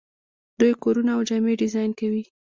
[0.59, 2.23] دوی کورونه او جامې ډیزاین کوي.